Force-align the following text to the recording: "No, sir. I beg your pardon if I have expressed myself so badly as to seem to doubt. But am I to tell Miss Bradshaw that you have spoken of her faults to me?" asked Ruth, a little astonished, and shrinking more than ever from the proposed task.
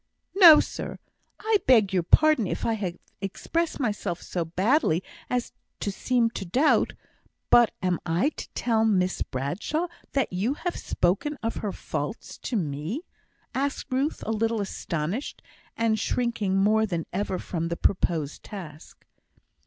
"No, 0.33 0.59
sir. 0.59 0.97
I 1.39 1.57
beg 1.67 1.93
your 1.93 2.01
pardon 2.01 2.47
if 2.47 2.65
I 2.65 2.73
have 2.73 2.97
expressed 3.21 3.79
myself 3.79 4.19
so 4.19 4.43
badly 4.43 5.03
as 5.29 5.53
to 5.79 5.91
seem 5.91 6.31
to 6.31 6.43
doubt. 6.43 6.93
But 7.51 7.69
am 7.83 7.99
I 8.03 8.29
to 8.29 8.49
tell 8.55 8.83
Miss 8.83 9.21
Bradshaw 9.21 9.85
that 10.13 10.33
you 10.33 10.55
have 10.55 10.75
spoken 10.75 11.37
of 11.43 11.57
her 11.57 11.71
faults 11.71 12.39
to 12.39 12.55
me?" 12.55 13.01
asked 13.53 13.91
Ruth, 13.91 14.23
a 14.25 14.31
little 14.31 14.59
astonished, 14.59 15.43
and 15.77 15.99
shrinking 15.99 16.57
more 16.57 16.87
than 16.87 17.05
ever 17.13 17.37
from 17.37 17.67
the 17.67 17.77
proposed 17.77 18.41
task. 18.41 19.05